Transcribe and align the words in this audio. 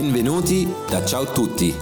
Benvenuti 0.00 0.68
da 0.88 1.04
Ciao 1.04 1.24
Tutti. 1.24 1.74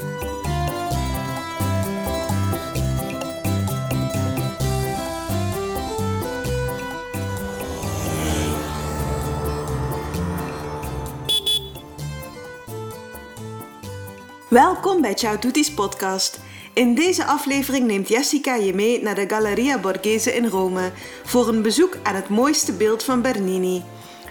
Welkom 14.49 15.01
bij 15.01 15.15
Ciao 15.15 15.39
Tutti's 15.39 15.75
podcast. 15.75 16.41
In 16.75 16.95
deze 16.95 17.25
aflevering 17.25 17.87
neemt 17.87 18.09
Jessica 18.09 18.55
je 18.55 18.75
mee 18.75 19.03
naar 19.03 19.15
de 19.15 19.29
Galleria 19.29 19.79
Borghese 19.79 20.35
in 20.35 20.47
Rome 20.47 20.91
voor 21.25 21.49
een 21.49 21.63
bezoek 21.63 21.97
aan 22.03 22.15
het 22.15 22.29
mooiste 22.29 22.73
beeld 22.73 23.03
van 23.03 23.23
Bernini. 23.23 23.83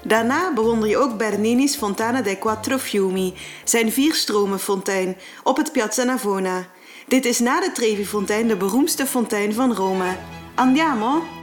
Daarna 0.07 0.53
bewonder 0.53 0.89
je 0.89 0.97
ook 0.97 1.17
Bernini's 1.17 1.75
Fontana 1.75 2.21
dei 2.21 2.37
Quattro 2.37 2.77
Fiumi, 2.77 3.33
zijn 3.63 3.91
vierstromenfontein 3.91 5.17
op 5.43 5.57
het 5.57 5.71
Piazza 5.71 6.03
Navona. 6.03 6.67
Dit 7.07 7.25
is 7.25 7.39
na 7.39 7.59
de 7.59 7.71
Trevi-fontein 7.71 8.47
de 8.47 8.55
beroemdste 8.55 9.05
fontein 9.05 9.53
van 9.53 9.73
Rome. 9.73 10.15
Andiamo? 10.55 11.36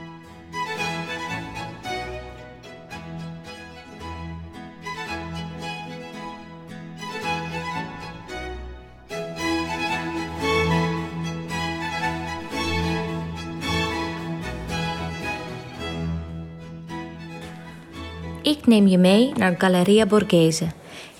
Ik 18.57 18.67
neem 18.67 18.87
je 18.87 18.97
mee 18.97 19.31
naar 19.33 19.55
Galleria 19.57 20.05
Borghese, 20.05 20.67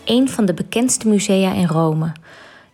een 0.06 0.30
van 0.30 0.46
de 0.46 0.54
bekendste 0.54 1.08
musea 1.08 1.54
in 1.54 1.68
Rome. 1.68 2.12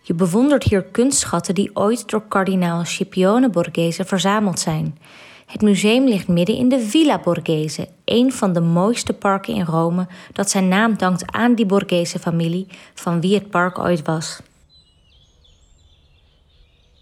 Je 0.02 0.14
bewondert 0.14 0.62
hier 0.62 0.82
kunstschatten 0.82 1.54
die 1.54 1.70
ooit 1.76 2.10
door 2.10 2.22
kardinaal 2.28 2.84
Scipione 2.84 3.50
Borghese 3.50 4.04
verzameld 4.04 4.58
zijn. 4.58 4.98
Het 5.46 5.60
museum 5.60 6.04
ligt 6.04 6.28
midden 6.28 6.56
in 6.56 6.68
de 6.68 6.80
Villa 6.80 7.18
Borghese, 7.18 7.88
een 8.04 8.32
van 8.32 8.52
de 8.52 8.60
mooiste 8.60 9.12
parken 9.12 9.54
in 9.54 9.64
Rome 9.64 10.06
dat 10.32 10.50
zijn 10.50 10.68
naam 10.68 10.96
dankt 10.96 11.32
aan 11.32 11.54
die 11.54 11.66
Borghese-familie 11.66 12.66
van 12.94 13.20
wie 13.20 13.34
het 13.34 13.50
park 13.50 13.78
ooit 13.78 14.02
was. 14.02 14.40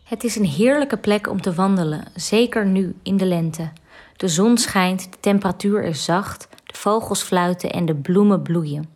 Het 0.04 0.24
is 0.24 0.36
een 0.36 0.46
heerlijke 0.46 0.96
plek 0.96 1.28
om 1.28 1.40
te 1.40 1.52
wandelen, 1.54 2.04
zeker 2.14 2.66
nu 2.66 2.94
in 3.02 3.16
de 3.16 3.26
lente. 3.26 3.70
De 4.16 4.28
zon 4.28 4.58
schijnt, 4.58 5.02
de 5.02 5.20
temperatuur 5.20 5.84
is 5.84 6.04
zacht, 6.04 6.48
vogels 6.80 7.22
fluiten 7.22 7.70
en 7.70 7.86
de 7.86 7.94
bloemen 7.94 8.42
bloeien. 8.42 8.88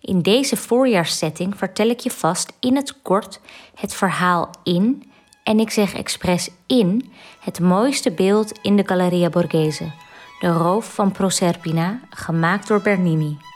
In 0.00 0.22
deze 0.22 0.56
voorjaarssetting 0.56 1.56
vertel 1.56 1.88
ik 1.88 2.00
je 2.00 2.10
vast 2.10 2.52
in 2.60 2.76
het 2.76 3.02
kort 3.02 3.40
het 3.74 3.94
verhaal 3.94 4.50
in, 4.62 5.10
en 5.42 5.58
ik 5.58 5.70
zeg 5.70 5.94
expres 5.94 6.50
in, 6.66 7.12
het 7.40 7.60
mooiste 7.60 8.10
beeld 8.12 8.58
in 8.62 8.76
de 8.76 8.86
Galleria 8.86 9.28
Borghese, 9.28 9.92
de 10.40 10.48
roof 10.48 10.94
van 10.94 11.12
Proserpina, 11.12 12.00
gemaakt 12.10 12.68
door 12.68 12.82
Bernini. 12.82 13.47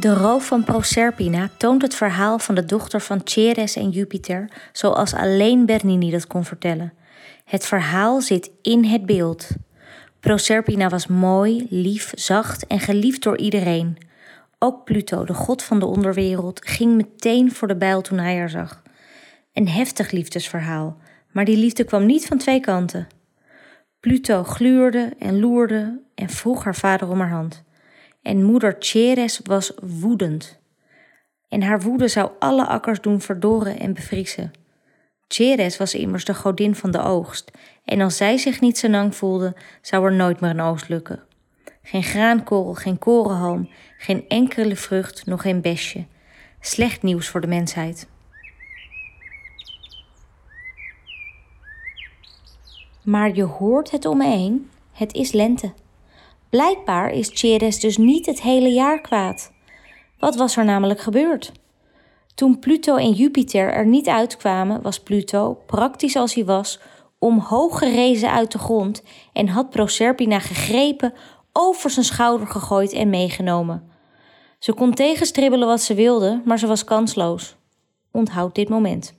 De 0.00 0.14
roof 0.14 0.46
van 0.46 0.64
Proserpina 0.64 1.50
toont 1.56 1.82
het 1.82 1.94
verhaal 1.94 2.38
van 2.38 2.54
de 2.54 2.64
dochter 2.64 3.00
van 3.00 3.20
Ceres 3.24 3.76
en 3.76 3.90
Jupiter 3.90 4.50
zoals 4.72 5.14
alleen 5.14 5.66
Bernini 5.66 6.10
dat 6.10 6.26
kon 6.26 6.44
vertellen. 6.44 6.92
Het 7.44 7.66
verhaal 7.66 8.20
zit 8.20 8.50
in 8.62 8.84
het 8.84 9.06
beeld. 9.06 9.48
Proserpina 10.20 10.88
was 10.88 11.06
mooi, 11.06 11.66
lief, 11.70 12.12
zacht 12.14 12.66
en 12.66 12.80
geliefd 12.80 13.22
door 13.22 13.38
iedereen. 13.38 13.96
Ook 14.58 14.84
Pluto, 14.84 15.24
de 15.24 15.34
god 15.34 15.62
van 15.62 15.78
de 15.78 15.86
onderwereld, 15.86 16.60
ging 16.64 16.96
meteen 16.96 17.52
voor 17.52 17.68
de 17.68 17.76
bijl 17.76 18.00
toen 18.00 18.18
hij 18.18 18.36
haar 18.36 18.50
zag. 18.50 18.82
Een 19.52 19.68
heftig 19.68 20.10
liefdesverhaal, 20.10 20.96
maar 21.30 21.44
die 21.44 21.56
liefde 21.56 21.84
kwam 21.84 22.06
niet 22.06 22.26
van 22.26 22.38
twee 22.38 22.60
kanten. 22.60 23.06
Pluto 24.00 24.44
gluurde 24.44 25.12
en 25.18 25.40
loerde 25.40 26.00
en 26.14 26.28
vroeg 26.28 26.64
haar 26.64 26.76
vader 26.76 27.08
om 27.08 27.20
haar 27.20 27.30
hand 27.30 27.66
en 28.28 28.42
moeder 28.42 28.76
Ceres 28.78 29.40
was 29.44 29.72
woedend. 29.82 30.58
En 31.48 31.62
haar 31.62 31.80
woede 31.80 32.08
zou 32.08 32.30
alle 32.38 32.66
akkers 32.66 33.00
doen 33.00 33.20
verdoren 33.20 33.78
en 33.78 33.94
bevriezen. 33.94 34.50
Ceres 35.28 35.76
was 35.76 35.94
immers 35.94 36.24
de 36.24 36.34
godin 36.34 36.74
van 36.74 36.90
de 36.90 37.02
oogst, 37.02 37.50
en 37.84 38.00
als 38.00 38.16
zij 38.16 38.36
zich 38.36 38.60
niet 38.60 38.78
senang 38.78 39.16
voelde, 39.16 39.56
zou 39.82 40.04
er 40.04 40.12
nooit 40.12 40.40
meer 40.40 40.50
een 40.50 40.60
oogst 40.60 40.88
lukken. 40.88 41.22
Geen 41.82 42.02
graankorrel, 42.02 42.74
geen 42.74 42.98
korenhalm, 42.98 43.68
geen 43.98 44.24
enkele 44.28 44.76
vrucht, 44.76 45.26
nog 45.26 45.42
geen 45.42 45.60
besje. 45.60 46.06
Slecht 46.60 47.02
nieuws 47.02 47.28
voor 47.28 47.40
de 47.40 47.46
mensheid. 47.46 48.08
Maar 53.02 53.34
je 53.34 53.44
hoort 53.44 53.90
het 53.90 54.04
om 54.04 54.18
me 54.18 54.26
heen, 54.26 54.70
het 54.92 55.12
is 55.12 55.32
lente. 55.32 55.72
Blijkbaar 56.50 57.10
is 57.10 57.38
Ceres 57.38 57.80
dus 57.80 57.96
niet 57.96 58.26
het 58.26 58.42
hele 58.42 58.68
jaar 58.68 59.00
kwaad. 59.00 59.52
Wat 60.18 60.36
was 60.36 60.56
er 60.56 60.64
namelijk 60.64 61.00
gebeurd? 61.00 61.52
Toen 62.34 62.58
Pluto 62.58 62.96
en 62.96 63.12
Jupiter 63.12 63.72
er 63.72 63.86
niet 63.86 64.08
uitkwamen, 64.08 64.82
was 64.82 65.00
Pluto, 65.00 65.58
praktisch 65.66 66.16
als 66.16 66.34
hij 66.34 66.44
was, 66.44 66.80
omhoog 67.18 67.78
gerezen 67.78 68.30
uit 68.30 68.52
de 68.52 68.58
grond 68.58 69.02
en 69.32 69.48
had 69.48 69.70
Proserpina 69.70 70.38
gegrepen, 70.38 71.14
over 71.52 71.90
zijn 71.90 72.04
schouder 72.04 72.46
gegooid 72.46 72.92
en 72.92 73.10
meegenomen. 73.10 73.90
Ze 74.58 74.72
kon 74.72 74.94
tegenstribbelen 74.94 75.68
wat 75.68 75.80
ze 75.80 75.94
wilde, 75.94 76.42
maar 76.44 76.58
ze 76.58 76.66
was 76.66 76.84
kansloos. 76.84 77.56
Onthoud 78.12 78.54
dit 78.54 78.68
moment. 78.68 79.14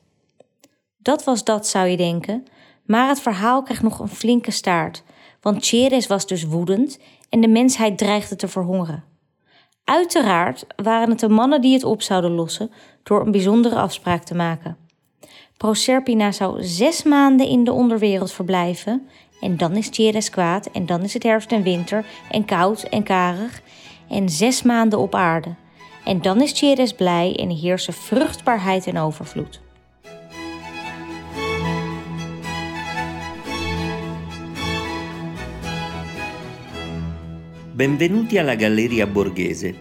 Dat 0.98 1.24
was 1.24 1.44
dat, 1.44 1.68
zou 1.68 1.88
je 1.88 1.98
denken, 1.98 2.44
maar 2.86 3.08
het 3.08 3.22
verhaal 3.22 3.64
krijgt 3.64 3.84
nog 3.84 4.00
een 4.00 4.08
flinke 4.08 4.52
staart, 4.52 5.04
want 5.42 5.66
Ceres 5.66 6.08
was 6.08 6.28
dus 6.28 6.44
woedend 6.44 7.00
en 7.30 7.42
de 7.42 7.48
mensheid 7.48 7.98
dreigde 7.98 8.36
te 8.36 8.48
verhongeren. 8.48 9.04
Uiteraard 9.84 10.66
waren 10.76 11.10
het 11.10 11.20
de 11.20 11.30
mannen 11.30 11.62
die 11.62 11.74
het 11.74 11.84
op 11.84 12.02
zouden 12.02 12.32
lossen 12.32 12.72
door 13.04 13.26
een 13.26 13.32
bijzondere 13.32 13.76
afspraak 13.76 14.24
te 14.24 14.36
maken. 14.36 14.78
Proserpina 15.58 16.32
zou 16.32 16.64
zes 16.64 17.04
maanden 17.04 17.48
in 17.48 17.64
de 17.64 17.72
onderwereld 17.72 18.32
verblijven 18.32 19.08
en 19.42 19.58
dan 19.58 19.76
is 19.76 19.90
Ceres 19.92 20.30
kwaad 20.30 20.72
en 20.72 20.86
dan 20.86 21.02
is 21.02 21.14
het 21.14 21.24
herfst 21.24 21.52
en 21.52 21.64
winter 21.64 22.06
en 22.32 22.46
koud 22.46 22.84
en 22.84 23.04
karig 23.04 23.62
en 24.10 24.30
zes 24.30 24.62
maanden 24.62 25.00
op 25.00 25.16
aarde. 25.16 25.56
En 26.06 26.22
dan 26.22 26.42
is 26.42 26.58
Ceres 26.58 26.94
blij 26.94 27.36
en 27.36 27.50
heersen 27.50 27.94
vruchtbaarheid 27.94 28.88
en 28.88 28.98
overvloed. 28.98 29.62
Benvenuti 37.80 38.38
alla 38.38 38.56
Galleria 38.56 39.08
Borghese. 39.08 39.74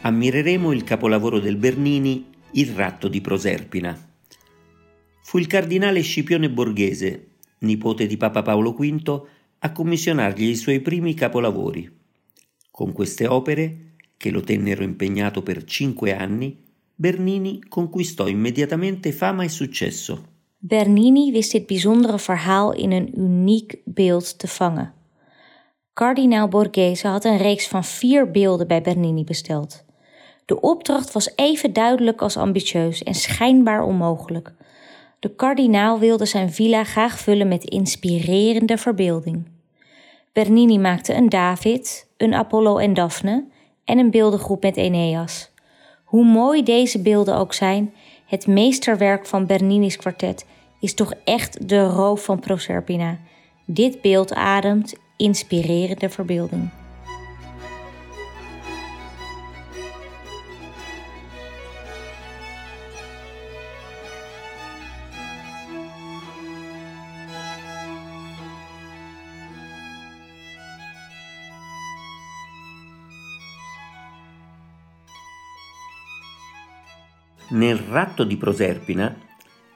Ammireremo 0.00 0.72
il 0.72 0.82
capolavoro 0.82 1.40
del 1.40 1.58
Bernini, 1.58 2.24
Il 2.52 2.68
ratto 2.68 3.06
di 3.06 3.20
Proserpina. 3.20 3.94
Fu 5.24 5.36
il 5.36 5.46
cardinale 5.46 6.00
Scipione 6.00 6.48
Borghese, 6.48 7.32
nipote 7.58 8.06
di 8.06 8.16
Papa 8.16 8.40
Paolo 8.40 8.72
V, 8.72 9.26
a 9.58 9.72
commissionargli 9.72 10.44
i 10.44 10.56
suoi 10.56 10.80
primi 10.80 11.12
capolavori. 11.12 11.86
Con 12.70 12.92
queste 12.92 13.26
opere, 13.26 13.96
che 14.16 14.30
lo 14.30 14.40
tennero 14.40 14.82
impegnato 14.82 15.42
per 15.42 15.64
cinque 15.64 16.16
anni, 16.16 16.56
Bernini 16.94 17.62
conquistò 17.68 18.26
immediatamente 18.26 19.12
fama 19.12 19.44
e 19.44 19.50
successo. 19.50 20.28
Bernini 20.56 21.30
wist 21.30 21.52
dit 21.52 21.66
bijzondere 21.66 22.16
verhaal 22.16 22.72
in 22.78 22.92
een 22.92 23.10
uniek 23.14 23.82
beeld 23.84 24.38
te 24.38 24.46
vangen. 24.46 24.96
Kardinaal 25.98 26.48
Borghese 26.48 27.08
had 27.08 27.24
een 27.24 27.36
reeks 27.36 27.68
van 27.68 27.84
vier 27.84 28.30
beelden 28.30 28.66
bij 28.66 28.82
Bernini 28.82 29.24
besteld. 29.24 29.84
De 30.44 30.60
opdracht 30.60 31.12
was 31.12 31.32
even 31.36 31.72
duidelijk 31.72 32.22
als 32.22 32.36
ambitieus 32.36 33.02
en 33.02 33.14
schijnbaar 33.14 33.82
onmogelijk. 33.82 34.52
De 35.18 35.34
kardinaal 35.34 35.98
wilde 35.98 36.26
zijn 36.26 36.52
villa 36.52 36.84
graag 36.84 37.18
vullen 37.18 37.48
met 37.48 37.64
inspirerende 37.64 38.78
verbeelding. 38.78 39.48
Bernini 40.32 40.78
maakte 40.78 41.14
een 41.14 41.28
David, 41.28 42.08
een 42.16 42.34
Apollo 42.34 42.76
en 42.76 42.94
Daphne 42.94 43.44
en 43.84 43.98
een 43.98 44.10
beeldengroep 44.10 44.62
met 44.62 44.76
Eneas. 44.76 45.50
Hoe 46.04 46.24
mooi 46.24 46.62
deze 46.62 47.02
beelden 47.02 47.36
ook 47.36 47.54
zijn, 47.54 47.94
het 48.26 48.46
meesterwerk 48.46 49.26
van 49.26 49.46
Bernini's 49.46 49.96
kwartet 49.96 50.46
is 50.80 50.94
toch 50.94 51.12
echt 51.24 51.68
de 51.68 51.84
roof 51.84 52.24
van 52.24 52.40
Proserpina. 52.40 53.18
Dit 53.66 54.00
beeld 54.00 54.34
ademt 54.34 54.94
inspirerende 55.20 56.08
verbeelding. 56.08 56.68
Nel 77.50 77.78
ratto 77.78 78.24
di 78.24 78.36
Proserpina, 78.36 79.16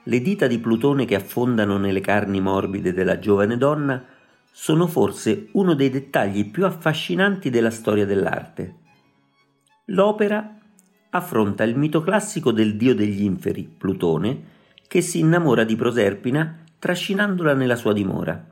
le 0.05 0.21
dita 0.21 0.47
di 0.47 0.59
Plutone 0.59 1.05
che 1.05 1.17
affondano 1.17 1.79
nelle 1.79 2.01
carni 2.01 2.41
morbide 2.41 2.93
della 2.93 3.19
giovane 3.19 3.57
donna 3.57 4.05
sono 4.53 4.87
forse 4.87 5.49
uno 5.53 5.73
dei 5.73 5.89
dettagli 5.89 6.51
più 6.51 6.67
affascinanti 6.67 7.49
della 7.49 7.71
storia 7.71 8.05
dell'arte. 8.05 8.77
L'opera 9.87 10.59
affronta 11.11 11.65
il 11.65 11.77
mito 11.77 12.03
classico 12.03 12.53
del 12.53 12.77
dio 12.77 12.95
degli 12.95 13.23
inferi, 13.23 13.65
Plutone, 13.65 14.51
che 14.87 15.01
si 15.01 15.21
innamora 15.21 15.65
di 15.65 15.75
Proserpina 15.75 16.65
trascinandola 16.79 17.55
nella 17.55 17.77
sua 17.77 17.95
dimora. 17.95 18.47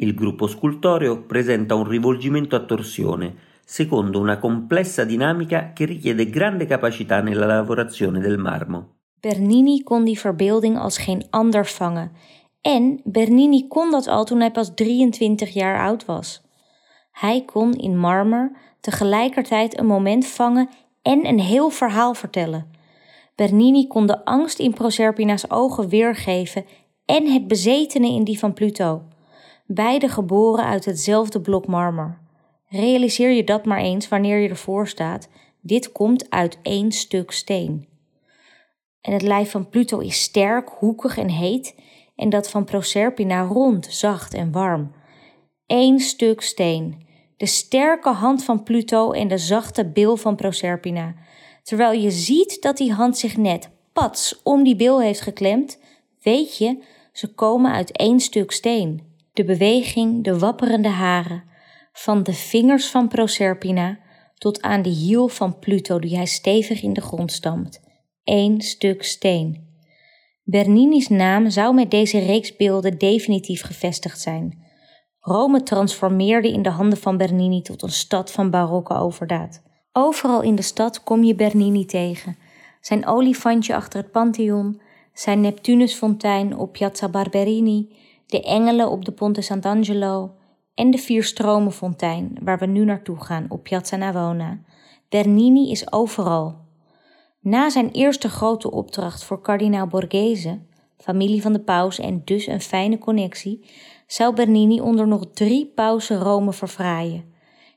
Il 0.00 0.14
gruppo 0.14 0.46
scultoreo 0.46 1.22
presenta 1.22 1.74
un 1.74 1.88
rivolgimento 1.88 2.54
a 2.54 2.60
torsione, 2.60 3.34
secondo 3.64 4.20
una 4.20 4.38
complessa 4.38 5.04
dinamica 5.04 5.72
che 5.72 5.84
richiede 5.86 6.30
grande 6.30 6.66
capacità 6.66 7.20
nella 7.20 7.46
lavorazione 7.46 8.20
del 8.20 8.38
marmo. 8.38 8.98
Bernini 9.20 9.82
kon 9.82 10.04
die 10.04 10.14
verbeelding 10.14 10.76
als 10.76 10.98
geen 10.98 11.26
ander 11.30 11.66
vangen. 11.78 12.12
En 12.60 13.00
Bernini 13.04 13.68
kon 13.68 13.90
dat 13.90 14.06
al 14.06 14.24
toen 14.24 14.40
hij 14.40 14.50
pas 14.50 14.70
23 14.74 15.50
jaar 15.50 15.80
oud 15.80 16.04
was. 16.04 16.42
Hij 17.12 17.44
kon 17.44 17.72
in 17.72 17.98
marmer 17.98 18.56
tegelijkertijd 18.80 19.78
een 19.78 19.86
moment 19.86 20.26
vangen 20.26 20.68
en 21.02 21.26
een 21.26 21.40
heel 21.40 21.70
verhaal 21.70 22.14
vertellen. 22.14 22.70
Bernini 23.34 23.86
kon 23.86 24.06
de 24.06 24.24
angst 24.24 24.58
in 24.58 24.74
Proserpina's 24.74 25.50
ogen 25.50 25.88
weergeven 25.88 26.64
en 27.04 27.26
het 27.26 27.46
bezetene 27.46 28.08
in 28.08 28.24
die 28.24 28.38
van 28.38 28.52
Pluto. 28.52 29.02
Beide 29.66 30.08
geboren 30.08 30.64
uit 30.64 30.84
hetzelfde 30.84 31.40
blok 31.40 31.66
marmer. 31.66 32.18
Realiseer 32.68 33.30
je 33.30 33.44
dat 33.44 33.64
maar 33.64 33.78
eens 33.78 34.08
wanneer 34.08 34.38
je 34.38 34.48
ervoor 34.48 34.88
staat. 34.88 35.28
Dit 35.60 35.92
komt 35.92 36.30
uit 36.30 36.58
één 36.62 36.92
stuk 36.92 37.30
steen. 37.30 37.88
En 39.00 39.12
het 39.12 39.22
lijf 39.22 39.50
van 39.50 39.68
Pluto 39.68 39.98
is 39.98 40.22
sterk, 40.22 40.68
hoekig 40.68 41.18
en 41.18 41.28
heet, 41.30 41.74
en 42.18 42.28
dat 42.28 42.50
van 42.50 42.64
Proserpina 42.64 43.42
rond, 43.42 43.86
zacht 43.90 44.34
en 44.34 44.52
warm. 44.52 44.92
Eén 45.66 45.98
stuk 46.00 46.40
steen. 46.40 47.06
De 47.36 47.46
sterke 47.46 48.08
hand 48.08 48.44
van 48.44 48.62
Pluto 48.62 49.12
en 49.12 49.28
de 49.28 49.38
zachte 49.38 49.86
bil 49.86 50.16
van 50.16 50.36
Proserpina. 50.36 51.14
Terwijl 51.62 52.00
je 52.00 52.10
ziet 52.10 52.62
dat 52.62 52.76
die 52.76 52.92
hand 52.92 53.18
zich 53.18 53.36
net 53.36 53.70
pats 53.92 54.40
om 54.42 54.62
die 54.62 54.76
bil 54.76 55.00
heeft 55.00 55.20
geklemd, 55.20 55.78
weet 56.22 56.56
je, 56.56 56.82
ze 57.12 57.34
komen 57.34 57.72
uit 57.72 57.92
één 57.92 58.20
stuk 58.20 58.50
steen. 58.50 59.02
De 59.32 59.44
beweging, 59.44 60.24
de 60.24 60.38
wapperende 60.38 60.88
haren, 60.88 61.44
van 61.92 62.22
de 62.22 62.32
vingers 62.32 62.86
van 62.86 63.08
Proserpina 63.08 63.98
tot 64.34 64.62
aan 64.62 64.82
de 64.82 64.88
hiel 64.90 65.28
van 65.28 65.58
Pluto 65.58 65.98
die 65.98 66.16
hij 66.16 66.26
stevig 66.26 66.82
in 66.82 66.92
de 66.92 67.00
grond 67.00 67.32
stampt. 67.32 67.80
Eén 68.24 68.60
stuk 68.60 69.02
steen. 69.02 69.67
Bernini's 70.50 71.08
naam 71.08 71.50
zou 71.50 71.74
met 71.74 71.90
deze 71.90 72.18
reeks 72.18 72.56
beelden 72.56 72.98
definitief 72.98 73.62
gevestigd 73.62 74.20
zijn. 74.20 74.58
Rome 75.20 75.62
transformeerde 75.62 76.52
in 76.52 76.62
de 76.62 76.70
handen 76.70 76.98
van 76.98 77.16
Bernini 77.16 77.62
tot 77.62 77.82
een 77.82 77.90
stad 77.90 78.32
van 78.32 78.50
barokke 78.50 78.94
overdaad. 78.94 79.62
Overal 79.92 80.42
in 80.42 80.54
de 80.54 80.62
stad 80.62 81.02
kom 81.02 81.24
je 81.24 81.34
Bernini 81.34 81.84
tegen. 81.84 82.36
Zijn 82.80 83.06
olifantje 83.06 83.74
achter 83.74 84.00
het 84.00 84.10
Pantheon, 84.10 84.80
zijn 85.12 85.40
Neptunusfontein 85.40 86.56
op 86.56 86.72
Piazza 86.72 87.08
Barberini, 87.08 87.96
de 88.26 88.42
engelen 88.42 88.90
op 88.90 89.04
de 89.04 89.12
Ponte 89.12 89.40
Sant'Angelo 89.40 90.34
en 90.74 90.90
de 90.90 90.98
Vierstromenfontein 90.98 92.38
waar 92.42 92.58
we 92.58 92.66
nu 92.66 92.84
naartoe 92.84 93.20
gaan 93.20 93.46
op 93.48 93.62
Piazza 93.62 93.96
Navona. 93.96 94.60
Bernini 95.08 95.70
is 95.70 95.92
overal. 95.92 96.67
Na 97.40 97.70
zijn 97.70 97.90
eerste 97.90 98.28
grote 98.28 98.70
opdracht 98.70 99.24
voor 99.24 99.40
kardinaal 99.40 99.86
Borghese, 99.86 100.58
familie 100.96 101.42
van 101.42 101.52
de 101.52 101.60
paus 101.60 101.98
en 101.98 102.22
dus 102.24 102.46
een 102.46 102.60
fijne 102.60 102.98
connectie, 102.98 103.70
zou 104.06 104.34
Bernini 104.34 104.80
onder 104.80 105.06
nog 105.06 105.26
drie 105.32 105.66
pausen 105.66 106.18
Rome 106.18 106.52
verfraaien. 106.52 107.24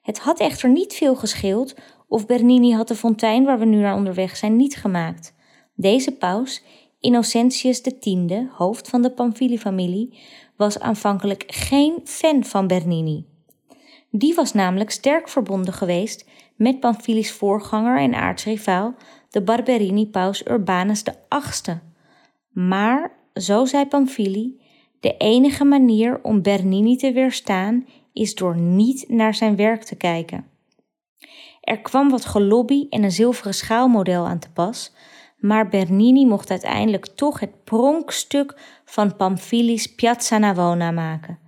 Het 0.01 0.19
had 0.19 0.39
echter 0.39 0.69
niet 0.69 0.93
veel 0.93 1.15
gescheeld 1.15 1.75
of 2.07 2.25
Bernini 2.25 2.73
had 2.73 2.87
de 2.87 2.95
fontein 2.95 3.45
waar 3.45 3.59
we 3.59 3.65
nu 3.65 3.77
naar 3.77 3.95
onderweg 3.95 4.37
zijn 4.37 4.55
niet 4.55 4.75
gemaakt. 4.75 5.35
Deze 5.75 6.11
paus, 6.11 6.63
Innocentius 6.99 7.81
X, 7.81 8.07
hoofd 8.51 8.89
van 8.89 9.01
de 9.01 9.11
Pamphili-familie, 9.11 10.19
was 10.57 10.79
aanvankelijk 10.79 11.43
geen 11.47 11.99
fan 12.03 12.43
van 12.43 12.67
Bernini. 12.67 13.25
Die 14.09 14.33
was 14.33 14.53
namelijk 14.53 14.91
sterk 14.91 15.29
verbonden 15.29 15.73
geweest 15.73 16.29
met 16.55 16.79
Pamphili's 16.79 17.31
voorganger 17.31 17.99
en 17.99 18.13
aartsrivaal, 18.13 18.95
de 19.31 19.41
Barberini-paus 19.41 20.45
Urbanus 20.47 21.03
VIII. 21.29 21.79
Maar, 22.49 23.11
zo 23.33 23.65
zei 23.65 23.85
Pamphili, 23.85 24.61
de 24.99 25.17
enige 25.17 25.63
manier 25.63 26.19
om 26.23 26.41
Bernini 26.41 26.97
te 26.97 27.11
weerstaan 27.11 27.85
is 28.13 28.35
door 28.35 28.57
niet 28.57 29.05
naar 29.09 29.33
zijn 29.33 29.55
werk 29.55 29.83
te 29.83 29.95
kijken. 29.95 30.45
Er 31.61 31.81
kwam 31.81 32.09
wat 32.09 32.25
gelobby 32.25 32.87
en 32.89 33.03
een 33.03 33.11
zilveren 33.11 33.53
schaalmodel 33.53 34.25
aan 34.25 34.39
te 34.39 34.51
pas, 34.51 34.93
maar 35.37 35.69
Bernini 35.69 36.25
mocht 36.25 36.49
uiteindelijk 36.49 37.05
toch 37.05 37.39
het 37.39 37.63
pronkstuk 37.63 38.59
van 38.85 39.15
Pamphili's 39.15 39.95
Piazza 39.95 40.37
Navona 40.37 40.91
maken. 40.91 41.39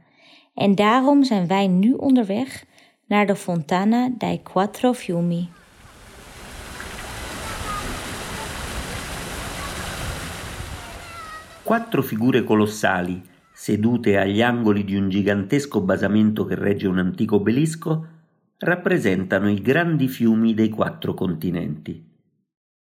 En 0.54 0.76
daarom 0.76 1.24
zijn 1.24 1.48
wij 1.48 1.68
nu 1.68 1.94
onderweg 1.94 2.66
naar 3.08 3.26
de 3.26 3.36
Fontana 3.36 4.10
dei 4.18 4.42
Quattro 4.42 4.94
Fiumi. 4.94 5.50
Quattro 11.74 12.04
figure 12.04 12.44
colossali, 12.44 13.20
sedute 13.52 14.20
agli 14.20 14.44
angoli 14.44 14.84
di 14.84 14.96
un 14.96 15.10
gigantesco 15.10 15.82
basamento 15.82 16.46
che 16.46 16.54
regge 16.54 16.86
un 16.88 17.00
antico 17.00 17.38
obelisco, 17.38 18.08
rappresentano 18.60 19.50
i 19.50 19.60
grandi 19.60 20.08
fiumi 20.08 20.54
dei 20.54 20.70
quattro 20.70 21.16
continenti. 21.16 22.08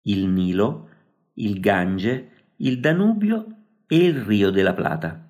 Il 0.03 0.27
Nilo, 0.27 0.89
il 1.37 1.59
Gange, 1.59 2.51
il 2.57 2.79
Danubio 2.79 3.47
e 3.87 3.97
il 3.97 4.21
Rio 4.21 4.51
della 4.51 4.75
Plata. 4.75 5.27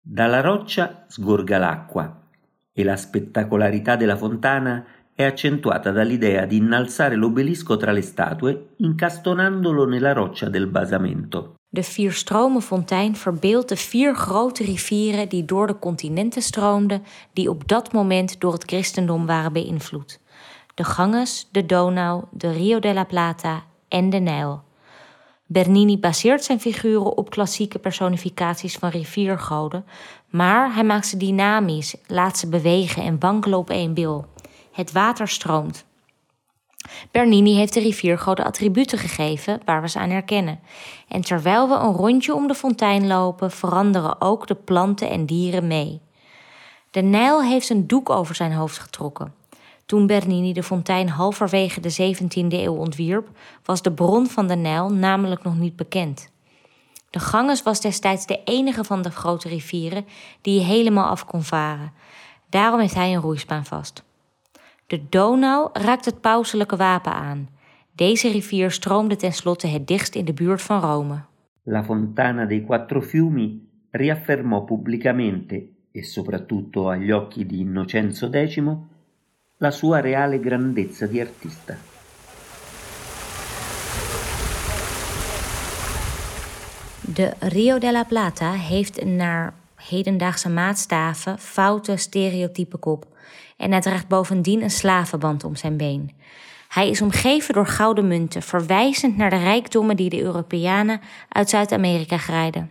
Dalla 0.00 0.40
roccia 0.40 1.04
sgorga 1.06 1.58
l'acqua 1.58 2.28
e 2.72 2.82
la 2.82 2.96
spettacolarità 2.96 3.94
della 3.94 4.16
fontana 4.16 4.86
è 5.12 5.22
accentuata 5.22 5.90
dall'idea 5.90 6.46
di 6.46 6.56
innalzare 6.56 7.14
l'obelisco 7.14 7.76
tra 7.76 7.92
le 7.92 8.00
statue 8.00 8.68
incastonandolo 8.76 9.84
nella 9.84 10.14
roccia 10.14 10.48
del 10.48 10.66
basamento. 10.66 11.57
De 11.70 11.82
Vierstromenfontein 11.82 13.16
verbeeldt 13.16 13.68
de 13.68 13.76
vier 13.76 14.14
grote 14.14 14.64
rivieren 14.64 15.28
die 15.28 15.44
door 15.44 15.66
de 15.66 15.78
continenten 15.78 16.42
stroomden, 16.42 17.04
die 17.32 17.50
op 17.50 17.68
dat 17.68 17.92
moment 17.92 18.40
door 18.40 18.52
het 18.52 18.64
christendom 18.64 19.26
waren 19.26 19.52
beïnvloed. 19.52 20.20
De 20.74 20.84
Ganges, 20.84 21.48
de 21.52 21.66
Donau, 21.66 22.24
de 22.30 22.50
Rio 22.50 22.78
de 22.78 22.92
la 22.92 23.04
Plata 23.04 23.64
en 23.88 24.10
de 24.10 24.18
Nijl. 24.18 24.62
Bernini 25.46 25.98
baseert 25.98 26.44
zijn 26.44 26.60
figuren 26.60 27.16
op 27.16 27.30
klassieke 27.30 27.78
personificaties 27.78 28.76
van 28.76 28.90
riviergoden, 28.90 29.84
maar 30.26 30.74
hij 30.74 30.84
maakt 30.84 31.06
ze 31.06 31.16
dynamisch, 31.16 31.96
laat 32.06 32.38
ze 32.38 32.48
bewegen 32.48 33.02
en 33.02 33.18
wankelen 33.18 33.58
op 33.58 33.70
één 33.70 33.94
bil. 33.94 34.26
Het 34.72 34.92
water 34.92 35.28
stroomt. 35.28 35.86
Bernini 37.10 37.54
heeft 37.54 37.74
de 37.74 37.80
riviergoden 37.80 38.44
attributen 38.44 38.98
gegeven 38.98 39.60
waar 39.64 39.82
we 39.82 39.88
ze 39.88 39.98
aan 39.98 40.10
herkennen. 40.10 40.60
En 41.08 41.20
terwijl 41.20 41.68
we 41.68 41.74
een 41.74 41.92
rondje 41.92 42.34
om 42.34 42.46
de 42.46 42.54
fontein 42.54 43.06
lopen, 43.06 43.50
veranderen 43.50 44.20
ook 44.20 44.46
de 44.46 44.54
planten 44.54 45.10
en 45.10 45.26
dieren 45.26 45.66
mee. 45.66 46.00
De 46.90 47.00
Nijl 47.00 47.42
heeft 47.42 47.70
een 47.70 47.86
doek 47.86 48.10
over 48.10 48.34
zijn 48.34 48.52
hoofd 48.52 48.78
getrokken. 48.78 49.34
Toen 49.86 50.06
Bernini 50.06 50.52
de 50.52 50.62
fontein 50.62 51.08
halverwege 51.08 51.80
de 51.80 52.14
17e 52.14 52.46
eeuw 52.48 52.74
ontwierp, 52.74 53.28
was 53.64 53.82
de 53.82 53.92
bron 53.92 54.26
van 54.26 54.46
de 54.46 54.56
Nijl 54.56 54.92
namelijk 54.92 55.42
nog 55.42 55.56
niet 55.56 55.76
bekend. 55.76 56.30
De 57.10 57.18
Ganges 57.18 57.62
was 57.62 57.80
destijds 57.80 58.26
de 58.26 58.40
enige 58.44 58.84
van 58.84 59.02
de 59.02 59.10
grote 59.10 59.48
rivieren 59.48 60.06
die 60.40 60.54
je 60.54 60.66
helemaal 60.66 61.08
af 61.08 61.24
kon 61.24 61.42
varen. 61.42 61.92
Daarom 62.50 62.80
heeft 62.80 62.94
hij 62.94 63.14
een 63.14 63.20
roeispaan 63.20 63.64
vast. 63.64 64.02
De 64.88 65.00
Donau 65.08 65.68
raakt 65.72 66.04
het 66.04 66.20
pauselijke 66.20 66.76
wapen 66.76 67.12
aan. 67.12 67.48
Deze 67.92 68.30
rivier 68.30 68.70
stroomde 68.70 69.16
tenslotte 69.16 69.66
het 69.66 69.86
dichtst 69.86 70.14
in 70.14 70.24
de 70.24 70.32
buurt 70.32 70.62
van 70.62 70.80
Rome. 70.80 71.20
La 71.62 71.84
Fontana 71.84 72.44
dei 72.44 72.64
Quattro 72.64 73.00
Fiumi 73.00 73.68
riaffermò 73.90 74.64
pubblicamente 74.64 75.68
e 75.92 76.02
soprattutto 76.02 76.88
agli 76.88 77.10
occhi 77.10 77.46
di 77.46 77.58
Innocenzo 77.58 78.30
X 78.30 78.62
la 79.56 79.70
sua 79.70 80.00
reale 80.00 80.38
grandezza 80.40 81.06
di 81.06 81.20
artista. 81.20 81.76
De 87.00 87.32
Rio 87.38 87.78
de 87.78 87.92
la 87.92 88.04
Plata 88.04 88.52
heeft 88.52 89.02
een 89.02 89.16
naar 89.16 89.54
hedendaagse 89.74 90.48
maatstaven 90.48 91.38
foute 91.38 91.96
stereotype 91.96 92.76
kop 92.76 93.06
en 93.58 93.70
hij 93.70 93.80
draagt 93.80 94.08
bovendien 94.08 94.62
een 94.62 94.70
slavenband 94.70 95.44
om 95.44 95.56
zijn 95.56 95.76
been. 95.76 96.10
Hij 96.68 96.88
is 96.88 97.02
omgeven 97.02 97.54
door 97.54 97.66
gouden 97.66 98.08
munten, 98.08 98.42
verwijzend 98.42 99.16
naar 99.16 99.30
de 99.30 99.36
rijkdommen 99.36 99.96
die 99.96 100.10
de 100.10 100.22
Europeanen 100.22 101.00
uit 101.28 101.50
Zuid-Amerika 101.50 102.18
grijden. 102.18 102.70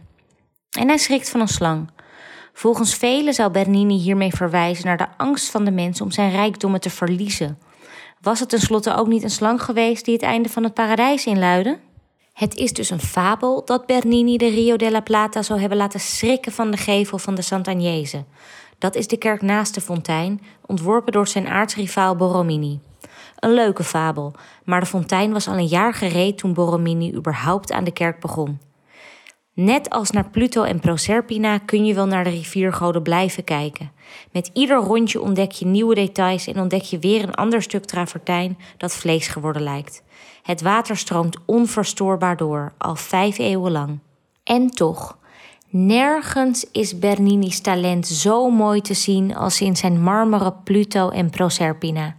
En 0.80 0.88
hij 0.88 0.98
schrikt 0.98 1.30
van 1.30 1.40
een 1.40 1.48
slang. 1.48 1.90
Volgens 2.54 2.96
velen 2.96 3.34
zou 3.34 3.52
Bernini 3.52 3.98
hiermee 3.98 4.36
verwijzen 4.36 4.86
naar 4.86 4.98
de 4.98 5.08
angst 5.18 5.52
van 5.52 5.66
de 5.66 5.72
mens 5.72 6.02
om 6.02 6.12
zijn 6.12 6.32
rijkdommen 6.32 6.82
te 6.82 6.90
verliezen. 6.90 7.60
Was 8.22 8.40
het 8.40 8.50
tenslotte 8.50 8.96
ook 8.96 9.08
niet 9.08 9.24
een 9.24 9.30
slang 9.30 9.62
geweest 9.64 10.06
die 10.06 10.14
het 10.14 10.24
einde 10.24 10.50
van 10.50 10.64
het 10.64 10.74
paradijs 10.74 11.26
inluidde? 11.26 11.80
Het 12.34 12.56
is 12.56 12.74
dus 12.74 12.90
een 12.90 13.00
fabel 13.00 13.66
dat 13.66 13.86
Bernini 13.86 14.38
de 14.38 14.48
Rio 14.48 14.76
della 14.76 15.02
Plata 15.02 15.42
zou 15.42 15.60
hebben 15.60 15.78
laten 15.78 16.00
schrikken 16.00 16.52
van 16.52 16.72
de 16.72 16.78
gevel 16.78 17.18
van 17.18 17.36
de 17.36 17.42
Sant'Agnese. 17.42 18.24
Dat 18.78 18.96
is 18.96 19.08
de 19.08 19.18
kerk 19.18 19.42
naast 19.42 19.74
de 19.74 19.82
fontein, 19.82 20.42
ontworpen 20.66 21.14
door 21.14 21.28
zijn 21.28 21.48
aartsrivaal 21.48 22.16
Borromini. 22.16 22.80
Een 23.40 23.54
leuke 23.54 23.84
fabel, 23.84 24.34
maar 24.66 24.80
de 24.80 24.86
fontein 24.86 25.32
was 25.32 25.48
al 25.48 25.58
een 25.58 25.68
jaar 25.68 25.94
gereed 25.94 26.38
toen 26.38 26.54
Borromini 26.54 27.14
überhaupt 27.14 27.72
aan 27.72 27.84
de 27.84 27.92
kerk 27.92 28.20
begon. 28.20 28.60
Net 29.54 29.90
als 29.90 30.12
naar 30.12 30.30
Pluto 30.30 30.64
en 30.64 30.80
Proserpina 30.80 31.58
kun 31.58 31.86
je 31.86 31.94
wel 31.94 32.06
naar 32.06 32.24
de 32.24 32.30
riviergoden 32.30 33.02
blijven 33.02 33.44
kijken. 33.44 33.92
Met 34.32 34.50
ieder 34.54 34.78
rondje 34.78 35.22
ontdek 35.22 35.52
je 35.52 35.66
nieuwe 35.66 35.96
details 35.96 36.48
en 36.48 36.60
ontdek 36.60 36.82
je 36.82 37.00
weer 37.00 37.24
een 37.24 37.36
ander 37.36 37.62
stuk 37.62 37.86
travertijn 37.86 38.58
dat 38.78 38.94
vlees 38.94 39.28
geworden 39.28 39.62
lijkt. 39.62 40.04
Het 40.44 40.62
water 40.62 40.98
stroomt 40.98 41.38
onverstoorbaar 41.46 42.38
door, 42.38 42.74
al 42.78 42.96
vijf 42.96 43.38
eeuwen 43.38 43.72
lang. 43.72 44.00
En 44.44 44.70
toch, 44.70 45.18
nergens 45.70 46.66
is 46.72 47.00
Bernini's 47.00 47.62
talent 47.62 48.08
zo 48.08 48.50
mooi 48.50 48.82
te 48.82 48.94
zien 48.94 49.36
als 49.36 49.62
in 49.62 49.76
zijn 49.76 50.02
marmeren 50.02 50.64
Pluto 50.64 51.10
en 51.10 51.30
Proserpina. 51.30 52.16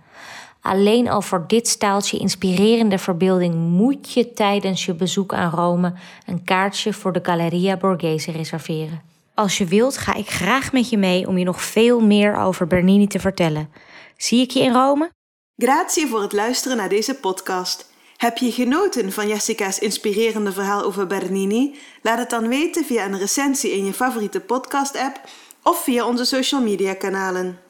Alleen 0.61 1.09
al 1.09 1.23
voor 1.23 1.45
dit 1.47 1.69
staaltje 1.69 2.19
inspirerende 2.19 2.99
verbeelding 2.99 3.55
moet 3.55 4.13
je 4.13 4.33
tijdens 4.33 4.85
je 4.85 4.95
bezoek 4.95 5.35
aan 5.35 5.51
Rome 5.51 5.93
een 6.27 6.45
kaartje 6.45 6.93
voor 6.93 7.13
de 7.13 7.21
Galleria 7.23 7.77
Borghese 7.77 8.33
reserveren. 8.33 9.03
Als 9.35 9.59
je 9.59 9.65
wilt, 9.65 9.97
ga 9.97 10.15
ik 10.15 10.31
graag 10.31 10.73
met 10.73 10.89
je 10.89 10.99
mee 10.99 11.29
om 11.29 11.39
je 11.39 11.45
nog 11.45 11.63
veel 11.63 12.01
meer 12.01 12.37
over 12.37 12.67
Bernini 12.67 13.07
te 13.07 13.19
vertellen. 13.19 13.71
Zie 14.17 14.41
ik 14.41 14.51
je 14.51 14.61
in 14.61 14.73
Rome? 14.73 15.11
Grazie 15.57 16.07
voor 16.07 16.23
het 16.23 16.33
luisteren 16.33 16.77
naar 16.77 16.89
deze 16.89 17.15
podcast. 17.15 17.91
Heb 18.19 18.39
je 18.39 18.53
genoten 18.53 19.13
van 19.13 19.29
Jessica's 19.29 19.79
inspirerende 19.79 20.53
verhaal 20.53 20.83
over 20.83 21.07
Bernini? 21.07 21.79
Laat 22.03 22.19
het 22.19 22.31
dan 22.31 22.49
weten 22.49 22.85
via 22.85 23.05
een 23.05 23.19
recensie 23.19 23.71
in 23.71 23.85
je 23.85 23.93
favoriete 23.93 24.41
podcast-app 24.41 25.21
of 25.63 25.83
via 25.83 26.07
onze 26.07 26.25
social 26.25 26.61
media 26.61 26.95
kanalen. 26.95 27.61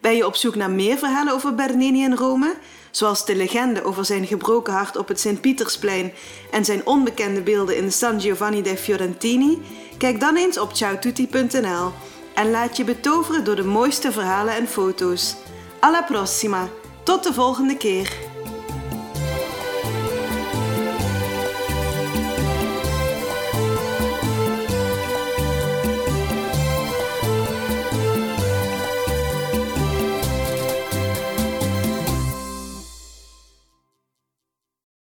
Ben 0.00 0.16
je 0.16 0.26
op 0.26 0.36
zoek 0.36 0.54
naar 0.54 0.70
meer 0.70 0.98
verhalen 0.98 1.32
over 1.32 1.54
Bernini 1.54 2.02
in 2.02 2.14
Rome? 2.14 2.54
Zoals 2.90 3.24
de 3.26 3.36
legende 3.36 3.84
over 3.84 4.04
zijn 4.04 4.26
gebroken 4.26 4.72
hart 4.72 4.96
op 4.96 5.08
het 5.08 5.20
Sint-Pietersplein 5.20 6.12
en 6.50 6.64
zijn 6.64 6.86
onbekende 6.86 7.42
beelden 7.42 7.76
in 7.76 7.92
San 7.92 8.20
Giovanni 8.20 8.62
dei 8.62 8.76
Fiorentini? 8.76 9.58
Kijk 9.98 10.20
dan 10.20 10.36
eens 10.36 10.58
op 10.58 10.76
ciaotutti.nl 10.76 11.92
en 12.34 12.50
laat 12.50 12.76
je 12.76 12.84
betoveren 12.84 13.44
door 13.44 13.56
de 13.56 13.64
mooiste 13.64 14.12
verhalen 14.12 14.54
en 14.54 14.68
foto's. 14.68 15.36
Alla 15.80 16.02
prossima! 16.02 16.68
Tot 17.04 17.22
de 17.22 17.32
volgende 17.32 17.76
keer! 17.76 18.25